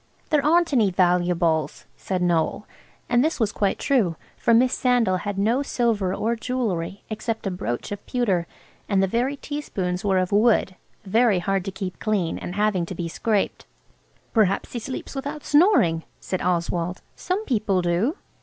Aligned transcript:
"There 0.31 0.43
aren't 0.43 0.73
any 0.73 0.89
valuables," 0.89 1.85
said 1.95 2.23
Noël, 2.23 2.63
and 3.07 3.23
this 3.23 3.39
was 3.39 3.51
quite 3.51 3.77
true, 3.77 4.15
for 4.35 4.51
Miss 4.51 4.73
Sandal 4.73 5.17
had 5.17 5.37
no 5.37 5.61
silver 5.61 6.11
or 6.11 6.35
jewellery 6.35 7.03
except 7.11 7.45
a 7.45 7.51
brooch 7.51 7.91
of 7.91 8.03
pewter, 8.07 8.47
and 8.89 9.03
the 9.03 9.05
very 9.05 9.35
teaspoons 9.35 10.03
were 10.03 10.17
of 10.17 10.31
wood–very 10.31 11.37
hard 11.37 11.63
to 11.65 11.71
keep 11.71 11.99
clean 11.99 12.39
and 12.39 12.55
having 12.55 12.87
to 12.87 12.95
be 12.95 13.07
scraped. 13.07 13.67
"Perhaps 14.33 14.71
he 14.71 14.79
sleeps 14.79 15.13
without 15.13 15.43
snoring," 15.45 16.01
said 16.19 16.41
Oswald, 16.41 17.03
"some 17.15 17.45
people 17.45 17.83
do." 17.83 18.17